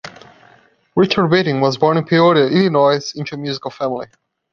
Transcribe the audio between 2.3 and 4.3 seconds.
Illinois, into a musical family.